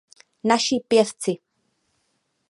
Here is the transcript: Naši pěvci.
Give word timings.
Naši 0.43 0.79
pěvci. 0.87 1.33